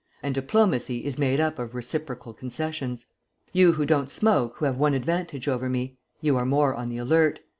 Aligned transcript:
And 0.23 0.33
diplomacy 0.33 1.05
is 1.05 1.19
made 1.19 1.39
up 1.39 1.59
of 1.59 1.75
reciprocal 1.75 2.33
concessions. 2.33 3.05
You 3.53 3.73
who 3.73 3.85
don't 3.85 4.09
smoke 4.09 4.57
have 4.59 4.79
one 4.79 4.95
advantage 4.95 5.47
over 5.47 5.69
me, 5.69 5.99
you 6.21 6.35
are 6.37 6.43
more 6.47 6.73
on 6.73 6.89
the 6.89 6.97
alert. 6.97 7.41